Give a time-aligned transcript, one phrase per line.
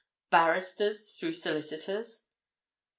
[0.31, 2.25] —barristers through solicitors?"